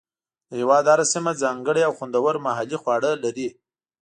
د 0.49 0.51
هېواد 0.61 0.83
هره 0.91 1.05
سیمه 1.13 1.31
ځانګړي 1.41 1.81
او 1.87 1.91
خوندور 1.97 2.33
محلي 2.45 2.77
خواړه 2.83 3.11
لري. 3.23 3.49